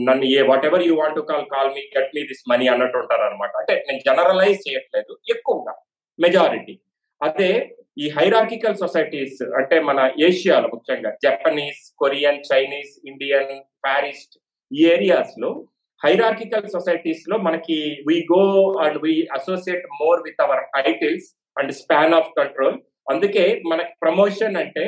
నన్ను 0.09 0.25
a 0.31 0.43
whatever 0.65 0.83
you 0.83 0.95
want 0.95 1.19
call 1.21 1.47
call 1.47 1.71
me 1.75 1.83
get 1.97 2.11
me 2.15 2.23
this 2.23 2.45
money 2.49 2.67
అన్నట్టు 2.69 2.99
ఉంటారు 2.99 3.23
అనమాట 3.23 3.53
అంటే 3.57 3.75
నేను 3.89 4.01
జనరలైజ్ 4.07 4.61
చేయట్లేదు 4.69 5.13
ఎక్కువగా 5.31 5.75
మెజారిటీ 6.19 6.75
అదే 7.21 7.51
ఈ 7.99 8.09
హైరాకికల్ 8.09 8.77
సొసైటీస్ 8.77 9.43
అంటే 9.59 9.81
మన 9.81 10.11
ఏషియాలో 10.19 10.69
ముఖ్యంగా 10.69 11.11
జపనీస్ 11.25 11.83
కొరియన్ 11.99 12.43
చైనీస్ 12.53 12.93
ఇండియన్ 13.05 13.55
పారిస్ట్ 13.85 14.37
ఈ 14.71 14.87
ఏరియాస్లో 14.87 15.51
హైరార్కికల్ 16.03 16.67
సొసైటీస్లో 16.69 17.37
మనకి 17.39 17.79
we 18.09 18.17
go 18.33 18.43
and 18.81 18.99
we 18.99 19.15
associate 19.33 19.87
more 20.01 20.21
with 20.23 20.43
our 20.43 20.63
titles 20.77 21.29
and 21.57 21.73
span 21.73 22.15
of 22.15 22.31
control 22.37 22.77
అందుకే 23.11 23.45
మనకి 23.67 23.93
ప్రమోషన్ 24.01 24.57
అంటే 24.57 24.85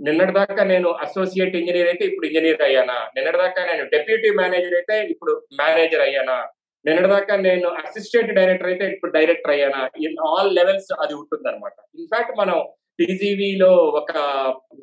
నిన్నటిదాకా 0.00 0.62
నేను 0.64 0.88
అసోసియేట్ 1.04 1.54
ఇంజనీర్ 1.56 1.88
అయితే 1.88 2.04
ఇప్పుడు 2.04 2.26
ఇంజనీర్ 2.26 2.62
అయ్యానా? 2.62 2.98
నిన్నటిదాకా 3.16 3.62
నేను 3.64 3.84
డెప్యూటీ 3.84 4.28
మేనేజర్ 4.30 4.74
అయితే 4.74 4.96
ఇప్పుడు 5.10 5.32
మేనేజర్ 5.52 6.00
అయ్యానా? 6.00 6.36
నిన్నటిదాకా 6.84 7.36
నేను 7.36 7.68
అసిస్టెంట్ 7.82 8.32
డైరెక్టర్ 8.34 8.68
అయితే 8.68 8.84
ఇప్పుడు 8.84 9.10
డైరెక్టర్ 9.12 9.52
అయ్యానా? 9.52 9.80
ఇన్ 10.06 10.18
ఆల్ 10.28 10.50
లెవెల్స్ 10.54 10.90
అది 11.02 11.14
ఉంటుంది 11.14 11.48
అనమాట 11.48 11.72
ఇన్ఫాక్ట్ 11.98 12.34
మనం 12.38 12.58
టీజీవీలో 12.98 13.72
ఒక 14.00 14.12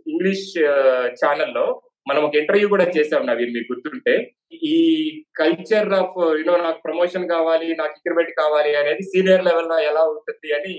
ఇంగ్లీష్ 0.08 0.50
ఛానల్లో 1.22 1.66
uh, 1.68 1.82
మనం 2.10 2.22
ఒక 2.28 2.36
ఇంటర్వ్యూ 2.42 2.68
కూడా 2.74 2.86
చేసాం 2.96 3.24
నవీన్ 3.30 3.54
మీకు 3.56 3.70
గుర్తుంటే. 3.72 4.14
ఈ 4.72 4.78
కల్చర్ 5.40 5.92
ఆఫ్ 6.02 6.18
యూనో 6.40 6.56
నాకు 6.66 6.80
ప్రమోషన్ 6.88 7.26
కావాలి 7.36 7.68
నాకు 7.82 7.94
ఇంక్రిమెంట్ 8.00 8.34
కావాలి 8.42 8.72
అనేది 8.82 9.04
సీనియర్ 9.14 9.46
లెవెల్లో 9.48 9.78
ఎలా 9.90 10.04
ఉంటుంది 10.16 10.50
అని 10.58 10.74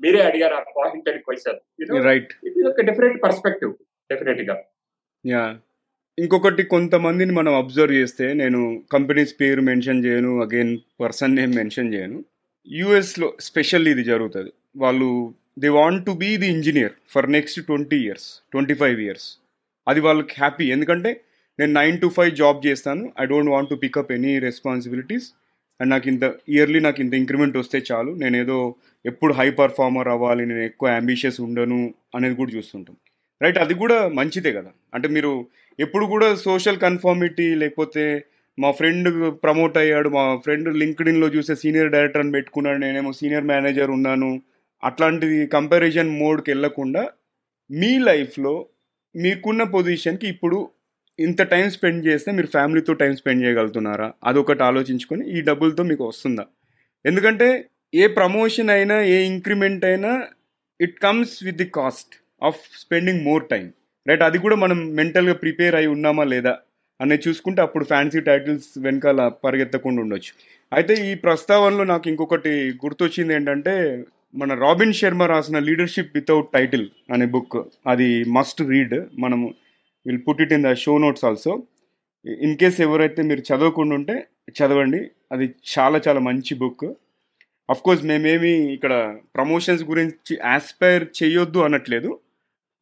మీరే 0.00 0.20
అడిగారు 0.28 0.54
ఆ 0.60 0.62
పాయింట్ 0.78 1.10
అని 1.10 1.20
క్వశ్చన్ 1.26 1.60
రైట్ 2.08 2.32
ఇది 2.48 2.62
ఒక 2.70 2.84
డిఫరెంట్ 2.88 3.18
పర్స్పెక్టివ్ 3.24 3.72
డెఫినెట్గా. 4.10 4.56
యా 5.24 5.44
ఇంకొకటి 6.18 6.62
కొంతమందిని 6.72 7.32
మనం 7.38 7.52
అబ్జర్వ్ 7.60 7.94
చేస్తే 7.98 8.26
నేను 8.40 8.60
కంపెనీస్ 8.94 9.32
పేరు 9.40 9.60
మెన్షన్ 9.68 10.02
చేయను 10.06 10.32
అగైన్ 10.44 10.72
పర్సన్ 11.02 11.36
నేమ్ 11.38 11.54
మెన్షన్ 11.60 11.92
చేయను. 11.94 12.18
యూఎస్లో 12.68 13.28
స్పెషల్ 13.48 13.88
ఇది 13.92 14.02
జరుగుతుంది. 14.10 14.50
వాళ్ళు 14.82 15.08
they 15.62 15.70
want 15.78 16.04
to 16.08 16.12
be 16.24 16.30
the 16.42 16.48
engineer 16.56 16.92
for 17.14 17.28
next 17.36 17.60
twenty 17.70 18.00
years 18.04 18.26
twenty 18.52 18.74
five 18.82 19.00
years 19.06 19.28
అది 19.88 20.00
వాళ్ళకి 20.00 20.34
హ్యాపీ 20.38 20.64
ఎందుకంటే 20.64 21.20
నేను 21.58 21.72
నైన్ 21.72 22.00
టు 22.00 22.08
ఫైవ్ 22.08 22.36
జాబ్ 22.36 22.66
చేస్తాను. 22.66 23.12
I 23.20 23.24
don't 23.24 23.50
want 23.50 23.70
to 23.70 23.74
pick up 23.74 24.12
any 24.12 24.38
responsibilities 24.38 25.32
and 25.80 25.90
నాకు 25.90 26.08
ఇంత 26.08 26.34
ఇయర్లీ 26.48 26.80
నాకు 26.80 27.00
ఇంత 27.00 27.14
ఇంక్రిమెంట్ 27.14 27.56
వస్తే 27.56 27.82
చాలు. 27.92 28.10
నేను 28.10 28.36
ఏదో 28.36 28.74
ఎప్పుడు 29.06 29.34
హై 29.34 29.50
పర్ఫార్మర్ 29.50 30.08
అవ్వాలి 30.08 30.46
నేను 30.46 30.60
ఎక్కువ 30.60 30.88
అంబిషియస్ 30.88 31.40
ఉండను 31.40 31.94
అనేది 32.14 32.34
కూడా 32.34 32.50
చూస్తుంటాం. 32.56 32.96
రైట్ 33.42 33.58
అది 33.58 33.74
కూడా 33.74 34.08
మంచిదే 34.08 34.52
కదా. 34.52 34.70
అంటే 34.94 35.08
మీరు 35.08 35.46
ఎప్పుడు 35.80 36.06
కూడా 36.06 36.34
సోషల్ 36.34 36.78
కన్ఫార్మిటీ 36.78 37.54
లేకపోతే 37.54 38.24
మా 38.58 38.70
ఫ్రెండ్ 38.70 39.34
ప్రమోట్ 39.42 39.78
అయ్యాడు 39.78 40.08
మా 40.08 40.36
ఫ్రెండ్ 40.36 40.76
లింక్డ్ఇన్లో 40.76 41.28
చూసే 41.28 41.54
సీనియర్ 41.54 41.92
డైరెక్టర్ 41.92 42.22
అని 42.22 42.32
పెట్టుకున్నాడు 42.32 42.78
నేనేమో 42.78 43.12
సీనియర్ 43.12 43.44
మేనేజర్ 43.44 43.90
ఉన్నాను. 43.90 44.42
అట్లాంటిది 44.84 45.46
కంపారిజన్ 45.46 46.10
మోడ్కి 46.10 46.50
వెళ్ళకుండా 46.50 47.08
మీ 47.70 47.98
లైఫ్లో 47.98 48.66
మీకున్న 49.14 49.62
పొజిషన్కి 49.74 50.26
ఇప్పుడు 50.26 50.58
ఇంత 51.18 51.42
టైం 51.42 51.66
స్పెండ్ 51.70 52.06
చేస్తే 52.06 52.32
మీరు 52.32 52.46
ఫ్యామిలీతో 52.46 52.92
టైం 52.92 53.12
స్పెండ్ 53.16 53.44
చేయగలుగుతున్నారా? 53.44 54.12
అదొకటి 54.24 54.62
ఆలోచించుకొని 54.62 55.24
ఈ 55.36 55.40
డబ్బులతో 55.40 55.82
మీకు 55.82 56.04
వస్తుందా? 56.08 56.44
ఎందుకంటే 57.04 57.48
ఏ 57.94 58.06
ప్రమోషన్ 58.18 58.70
అయినా 58.70 58.96
ఏ 59.14 59.16
ఇంక్రిమెంట్ 59.32 59.84
అయినా 59.84 60.12
it 60.80 60.96
comes 61.02 61.44
with 61.44 61.56
the 61.56 61.68
cost 61.78 62.14
of 62.42 62.60
spending 62.82 63.24
more 63.24 63.44
time 63.50 63.66
right 64.06 64.22
అది 64.22 64.38
కూడా 64.38 64.56
మనం 64.56 64.78
మెంటల్గా 64.94 65.34
ప్రిపేర్ 65.42 65.74
అయి 65.74 65.86
ఉన్నామా 65.86 66.24
లేదా 66.24 66.54
అనేది 67.00 67.22
చూసుకుంటే 67.28 67.62
అప్పుడు 67.62 67.84
ఫ్యాన్సీ 67.84 68.20
టైటిల్స్ 68.20 68.78
వెనకాల 68.78 69.20
పరిగెత్తకుండా 69.44 70.02
ఉండొచ్చు. 70.02 70.32
అయితే 70.72 70.94
ఈ 71.10 71.14
ప్రస్తావనలో 71.14 71.84
నాకు 71.84 72.08
ఇంకొకటి 72.08 72.52
గుర్తొచ్చింది 72.84 73.34
ఏంటంటే 73.34 73.74
మన 74.34 74.54
రాబిన్ 74.54 74.92
శర్మ 74.92 75.22
రాసిన 75.22 75.58
లీడర్షిప్ 75.58 76.14
వితౌట్ 76.14 76.52
టైటిల్ 76.54 76.88
అనే 77.12 77.26
బుక్ 77.26 77.56
అది 77.86 78.24
మస్ట్ 78.24 78.62
రీడ్ 78.62 79.06
మనము 79.18 79.54
will 80.06 80.22
put 80.28 80.40
it 80.42 80.52
in 80.52 80.62
the 80.62 80.74
show 80.74 80.98
notes 80.98 81.24
also 81.24 81.62
in 82.26 82.56
case 82.56 82.80
ఎవరైతే 82.80 83.22
మీరు 83.22 83.40
చదవకుండా 83.40 83.94
ఉంటే 83.94 84.26
చదవండి. 84.50 85.10
అది 85.32 85.54
చాలా 85.72 86.00
చాలా 86.08 86.20
మంచి 86.20 86.54
బుక్ 86.54 86.84
అఫ్ 87.70 87.82
కోర్స్ 87.82 88.04
మేమేమి 88.04 88.72
ఇక్కడ 88.74 89.18
ప్రమోషన్స్ 89.34 89.82
గురించి 89.82 90.40
ఆస్పైర్ 90.40 91.06
చేయొద్దు 91.22 91.58
అనట్లేదు. 91.58 92.20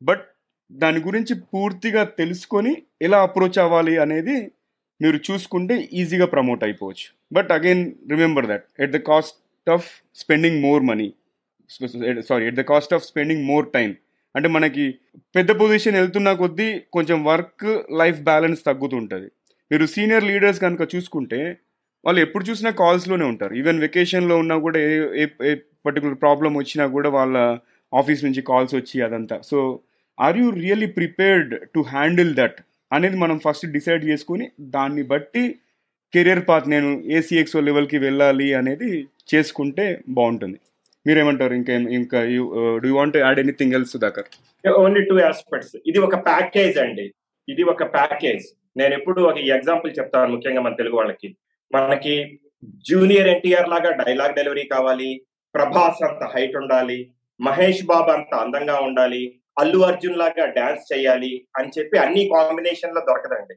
బట్ 0.02 0.24
దాని 0.72 1.00
గురించి 1.00 1.34
పూర్తిగా 1.34 2.04
తెలుసుకొని 2.04 2.82
ఎలా 3.02 3.22
అప్రోచ్ 3.22 3.58
అవ్వాలి 3.58 3.96
అనేది 3.98 4.52
మీరు 5.02 5.20
చూసుకుంటే 5.32 5.88
ఈజీగా 5.92 6.26
ప్రమోట్ 6.26 6.64
అయిపోవచ్చు. 6.64 7.06
But 7.32 7.52
again 7.52 7.92
remember 8.10 8.46
that 8.46 8.64
at 8.80 8.90
the 8.90 8.96
cost 8.96 9.70
of 9.70 9.88
spending 10.14 10.62
more 10.62 10.82
money 10.82 11.14
sorry 12.28 12.44
at 12.50 12.58
the 12.60 12.64
cost 12.72 12.94
of 12.96 13.04
spending 13.10 13.44
more 13.50 13.66
time 13.76 13.90
అంటే 14.34 14.48
మనకి 14.56 14.84
పెద్ద 15.36 15.50
పొజిషన్ 15.60 15.96
వెళ్తున్న 16.00 16.32
కొద్దీ 16.40 16.68
కొంచెం 16.96 17.18
వర్క్ 17.24 17.66
లైఫ్ 18.00 18.20
బ్యాలెన్స్ 18.28 18.60
తగ్గుతుంటుంది. 18.68 19.28
మీరు 19.70 19.84
సీనియర్ 19.86 20.28
లీడర్స్ 20.30 20.60
కనుక 20.64 20.82
చూసుకుంటే 20.94 21.40
వాళ్ళు 22.04 22.20
ఎప్పుడు 22.20 22.44
చూసినా 22.44 22.70
కాల్స్లోనే 22.82 23.24
ఉంటారు. 23.24 23.52
ఈవెన్ 23.54 23.80
వెకేషన్లో 23.80 24.36
ఉన్నా 24.42 24.56
కూడా 24.66 24.78
ఏ 24.80 25.26
ఏ 25.50 25.52
పర్టికులర్ 25.86 26.18
ప్రాబ్లం 26.24 26.52
వచ్చినా 26.58 26.84
కూడా 26.86 27.08
వాళ్ళ 27.18 27.36
ఆఫీస్ 27.92 28.24
నుంచి 28.24 28.42
కాల్స్ 28.50 28.74
వచ్చి 28.74 28.96
అదంతా. 29.06 29.36
So 29.50 29.58
are 30.18 30.38
you 30.38 30.46
really 30.50 30.88
prepared 30.98 31.52
to 31.74 31.80
handle 31.94 32.32
that 32.40 32.58
అనేది 32.92 33.16
మనం 33.16 33.36
ఫస్ట్ 33.46 33.66
డిసైడ్ 33.76 34.04
చేసుకుని 34.04 34.46
దాన్ని 34.60 35.02
బట్టి 35.12 35.44
కెరియర్ 36.14 36.44
పాత్ 36.48 36.66
నేను 36.68 36.88
ఏసీఎక్స్ఓ 37.18 37.60
లెవెల్కి 37.60 37.98
వెళ్ళాలి 37.98 38.48
అనేది 38.60 38.90
చేసుకుంటే 39.34 39.86
బాగుంటుంది. 40.08 40.58
మీరేమంటారు? 41.06 41.54
ఇంకా 41.60 41.74
ఇంకా 41.98 42.18
do 42.84 42.90
want 42.98 43.16
add 43.24 43.40
anything 43.42 43.74
else 43.78 43.96
దాకర్ 44.04 44.28
only 44.82 45.02
two 45.10 45.16
aspects 45.30 45.74
ఇది 45.90 45.98
ఒక 46.06 46.16
ప్యాకేజ్ 46.28 46.76
అండి. 46.84 47.06
ఇది 47.48 47.62
ఒక 47.72 47.84
ప్యాకేజ్ 47.96 48.44
నేను 48.80 48.92
ఎప్పుడు 48.98 49.20
ఒక 49.30 49.38
ఎగ్జాంపుల్ 49.56 49.92
చెప్తాను 49.98 50.32
ముఖ్యంగా 50.34 50.62
మన 50.66 50.74
తెలుగు 50.80 50.96
వాళ్ళకి. 50.98 51.28
మనకి 51.70 52.14
జూనియర్ 52.88 53.30
ఎన్టీఆర్ 53.34 53.70
లాగా 53.72 53.90
డైలాగ్ 54.02 54.36
డెలివరీ 54.38 54.64
కావాలి. 54.74 55.10
ప్రభాస్ 55.54 56.02
అంత 56.08 56.24
హైట్ 56.34 56.56
ఉండాలి. 56.62 56.98
మహేష్ 57.40 57.82
బాబు 57.90 58.10
అంత 58.16 58.32
అందంగా 58.44 58.76
ఉండాలి. 58.88 59.22
అల్లు 59.60 59.78
అర్జున్ 59.86 60.20
లాగా 60.20 60.44
డాన్స్ 60.58 60.84
చేయాలి 60.92 61.32
అని 61.58 61.72
చెప్పి 61.76 61.96
అన్ని 62.04 62.22
కాంబినేషన్లో 62.34 63.00
దొరకదండి. 63.08 63.54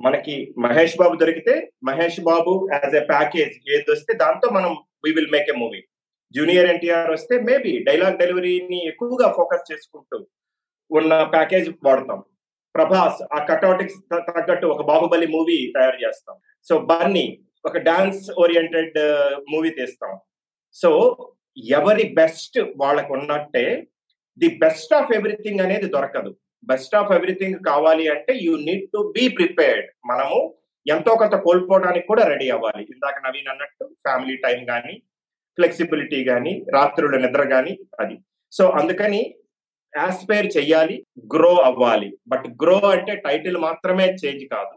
మనకి 0.00 0.34
మహేష్ 0.64 0.96
బాబు 1.00 1.14
దొరికితే 1.20 1.54
Mahesh 1.88 2.20
Babu 2.30 2.52
as 2.72 2.96
a 3.00 3.04
package 3.12 3.54
ఏది 3.74 3.88
వస్తే 3.94 4.14
దాంతో 4.22 4.48
మనం 4.56 4.72
we 5.04 5.12
will 5.18 5.30
make 5.36 5.50
a 5.54 5.56
movie 5.62 5.80
junior 6.34 6.66
NTR 6.66 7.10
వస్తే 7.10 7.34
మేబీ 7.40 7.72
డైలాగ్ 7.84 8.18
డెలివరీని 8.18 8.86
ఎక్కువగా 8.86 9.28
ఫోకస్ 9.32 9.68
చేసుకుంటూ 9.72 10.18
ఉన్న 10.90 11.12
ప్యాకేజ్ 11.34 11.68
వాడతాం. 11.84 12.20
ప్రభాస్ 12.74 13.20
ఆ 13.34 13.38
కట్అవుట్కి 13.44 13.94
తగ్గట్టు 14.28 14.66
ఒక 14.66 14.82
బాహుబలి 14.86 15.26
మూవీ 15.26 15.72
తయారు 15.76 15.98
చేస్తాం. 16.04 16.36
సో 16.68 16.78
బన్నీ 16.78 17.26
ఒక 17.66 17.78
డాన్స్ 17.78 18.24
ఓరియంటెడ్ 18.42 18.98
మూవీ 19.52 19.70
తీస్తాం. 19.70 20.12
సో 20.74 20.90
ఎవరి 21.56 22.04
బెస్ట్ 22.14 22.58
వాళ్ళకు 22.76 23.12
ఉన్నట్టే 23.12 23.86
ది 24.38 24.48
బెస్ట్ 24.64 24.94
ఆఫ్ 24.94 25.12
ఎవ్రీథింగ్ 25.12 25.60
అనేది 25.60 25.86
దొరకదు. 25.88 26.30
బెస్ట్ 26.64 26.94
ఆఫ్ 26.94 27.12
ఎవ్రీథింగ్ 27.12 27.58
కావాలి 27.64 28.08
అంటే 28.08 28.32
you 28.42 28.56
need 28.56 28.86
to 28.94 29.12
be 29.16 29.28
prepared. 29.28 29.86
మనము 30.06 30.38
ఎంతో 30.86 31.12
కొంత 31.16 31.36
కోల్పోవడానికి 31.36 32.06
కూడా 32.06 32.24
రెడీ 32.28 32.50
అవ్వాలి. 32.50 32.82
ఇందాక 32.94 33.16
నవీన్ 33.26 33.50
అన్నట్టు 33.52 33.84
ఫ్యామిలీ 34.06 34.36
టైం 34.36 34.64
కానీ 34.64 34.94
ఫ్లెక్సిబిలిటీ 35.56 36.24
కానీ 36.24 36.66
రాత్రుల 36.74 37.16
నిద్ర 37.16 37.42
కానీ 37.48 37.78
అది. 38.00 38.16
సో 38.52 38.64
అందుకని 38.68 39.34
ఆస్పైర్ 39.98 40.46
చెయ్యాలి 40.56 41.06
గ్రో 41.36 41.52
అవ్వాలి. 41.54 42.18
బట్ 42.28 42.46
గ్రో 42.62 42.78
అంటే 42.86 43.14
టైటిల్ 43.16 43.56
మాత్రమే 43.56 44.06
చేంజ్ 44.24 44.44
కాదు. 44.44 44.74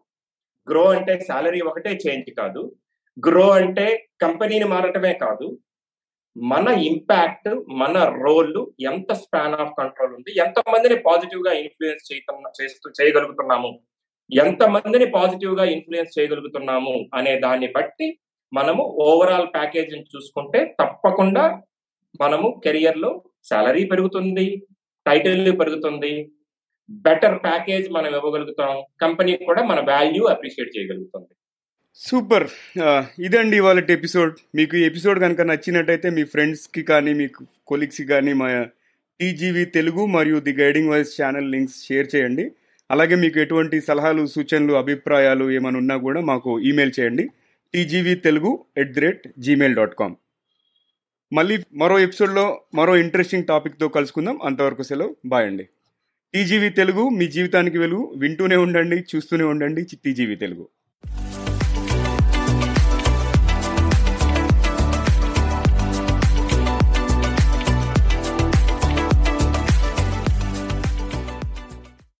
గ్రో 0.67 0.83
అంటే 0.89 1.19
శాలరీ 1.19 1.61
ఒకటే 1.61 1.99
చేంజ్ 2.07 2.29
కాదు. 2.39 2.61
గ్రో 3.27 3.49
అంటే 3.51 4.09
కంపెనీని 4.21 4.65
మారటమే 4.65 5.13
కాదు. 5.13 5.59
మన 6.35 6.67
ఇంపాక్ట్ 6.67 7.49
మన 7.69 7.97
రోల్ 8.23 8.59
ఎంత 8.81 9.13
స్పాన్ 9.13 9.55
ఆఫ్ 9.55 9.73
కంట్రోల్ 9.79 10.13
ఉంది 10.13 10.31
ఎంత 10.41 10.59
మందిని 10.69 10.97
పాజిటివ్గా 11.01 11.53
ఇన్ఫ్లుయెన్స్ 11.53 12.05
చేస్తూ 12.61 12.89
చేయగలుగుతున్నాము 13.01 13.79
ఎంత 14.31 14.63
మందిని 14.63 15.05
పాజిటివ్గా 15.11 15.65
ఇన్ఫ్లుయెన్స్ 15.65 16.19
చేయగలుగుతున్నాము 16.19 17.09
అనే 17.13 17.39
దాన్ని 17.39 17.67
బట్టి 17.67 18.07
మనము 18.53 18.83
ఓవరాల్ 19.07 19.47
ప్యాకేజీని 19.55 20.05
చూసుకుంటే 20.13 20.59
తప్పకుండా 20.81 21.43
మనము 22.21 22.47
కెరియర్లో 22.65 23.11
సాలరీ 23.49 23.83
పెరుగుతుంది 23.91 24.47
టైటిల్ 25.05 25.51
పెరుగుతుంది 25.59 26.13
బెటర్ 27.05 27.37
ప్యాకేజ్ 27.43 27.87
మనం 27.97 28.11
ఇవ్వగలుగుతాం 28.19 28.73
కంపెనీ 29.03 29.33
కూడా 29.49 29.61
మన 29.71 29.79
వాల్యూ 29.89 30.23
అప్రిషియేట్ 30.33 30.71
చేయగలుగుతుంది. 30.75 31.31
సూపర్ 31.99 32.47
ఇదండి 33.25 33.55
ఇవాళ 33.61 33.79
ఎపిసోడ్ 33.97 34.35
మీకు 34.57 34.75
ఈ 34.79 34.83
ఎపిసోడ్ 34.89 35.19
కనుక 35.25 35.41
నచ్చినట్టయితే 35.49 36.09
మీ 36.17 36.23
ఫ్రెండ్స్కి 36.33 36.83
కానీ 36.91 37.11
మీ 37.19 37.25
కొలీగ్స్కి 37.71 38.05
కానీ 38.13 38.33
మా 38.41 38.47
టీజీవీ 39.19 39.63
తెలుగు 39.77 40.03
మరియు 40.15 40.37
the 40.47 40.53
guiding 40.61 40.91
voice 40.93 41.13
channel 41.19 41.51
links 41.53 41.77
share 41.87 42.07
చేయండి. 42.13 42.45
అలాగే 42.89 43.15
మీకు 43.23 43.37
ఎటువంటి 43.43 43.77
సలహాలు 43.87 44.21
సూచనలు 44.35 44.73
అభిప్రాయాలు 44.83 45.45
ఏమైనా 45.57 45.79
ఉన్నా 45.83 45.97
కూడా 46.05 46.21
మాకు 46.31 46.51
ఈమెయిల్ 46.69 46.93
చేయండి. 46.99 47.25
TGV 47.73 48.15
Telugu 48.15 48.65
at 48.77 48.93
the 48.93 48.99
rate 48.99 49.27
Gmail 49.39 49.75
dot 49.75 49.95
com. 49.95 50.15
మళ్ళీ 51.33 51.63
మరో 51.73 51.99
ఎపిసోడ్లో 51.99 52.61
మరో 52.75 52.97
ఇంట్రెస్టింగ్ 52.97 53.45
టాపిక్తో 53.45 53.87
కలుసుకుందాం. 53.87 54.41
అంతవరకు 54.41 54.83
సెలవు. 54.83 55.15
బాయ్ 55.25 55.45
అండి. 55.45 55.69
టీజీవీ 56.33 56.69
తెలుగు 56.69 57.09
మీ 57.09 57.27
జీవితానికి 57.27 57.77
వెలుగు. 57.77 58.13
వింటూనే 58.17 58.55
ఉండండి 58.55 58.95
చూస్తూనే 59.15 59.43
ఉండండి. 59.43 59.85
టీజీవీ 60.05 60.35
తెలుగు. 60.35 60.69